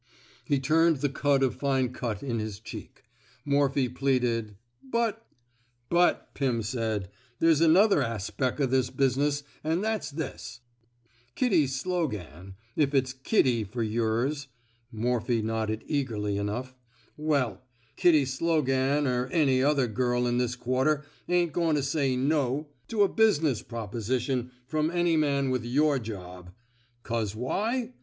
[0.51, 3.03] "He turned the cud of fine cut in his cheek.
[3.45, 5.23] Morphy pleaded:But
[5.91, 10.61] —''But," Pim said, ^^ there's another aspeck of the business, an' that's this:
[11.35, 14.47] Kitty Slogan,— if it's Kitty fer yours"
[14.91, 16.73] (Mor phy nodded eagerly enough)
[17.31, 17.61] —Well,
[17.95, 22.15] Kitty Slogan er any other girl in this quar ter ain't goin' to say *
[22.17, 26.49] No' to a business 117 THE SMOKE EATEES proposition from any man with your job.
[27.03, 27.93] 'Cause why?